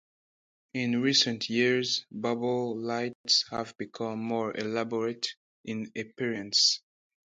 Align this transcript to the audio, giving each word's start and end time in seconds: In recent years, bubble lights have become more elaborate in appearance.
In 0.73 0.99
recent 0.99 1.47
years, 1.47 2.07
bubble 2.11 2.75
lights 2.75 3.47
have 3.51 3.77
become 3.77 4.17
more 4.19 4.51
elaborate 4.57 5.27
in 5.63 5.91
appearance. 5.95 6.81